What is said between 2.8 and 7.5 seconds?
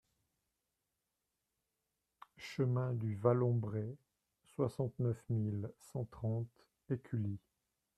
du Vallombrey, soixante-neuf mille cent trente Écully